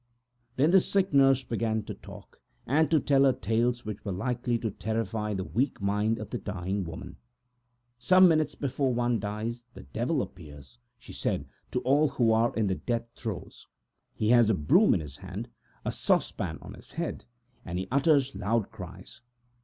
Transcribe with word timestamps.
Then 0.55 0.71
the 0.71 0.79
sick 0.79 1.13
nurse 1.13 1.43
began 1.43 1.83
to 1.83 1.93
talk 1.93 2.41
and 2.65 2.89
to 2.89 2.99
tell 2.99 3.23
her 3.23 3.33
tales 3.33 3.85
likely 4.03 4.57
to 4.57 4.71
terrify 4.71 5.35
her 5.35 5.43
weak 5.43 5.77
and 5.79 6.43
dying 6.43 6.83
mind. 6.83 7.17
"Some 7.99 8.27
minutes 8.27 8.55
before 8.55 8.95
one 8.95 9.19
dies 9.19 9.67
the 9.75 9.83
Devil 9.83 10.23
appears," 10.23 10.79
she 10.97 11.13
said, 11.13 11.45
"to 11.69 11.81
all. 11.81 12.09
He 14.15 14.29
has 14.29 14.49
a 14.49 14.53
broom 14.55 14.95
in 14.95 14.99
his 15.01 15.17
hand, 15.17 15.49
a 15.85 15.91
saucepan 15.91 16.57
on 16.63 16.73
his 16.73 16.93
head 16.93 17.25
and 17.63 17.77
he 17.77 17.87
utters 17.91 18.33
loud 18.33 18.71
cries. 18.71 19.21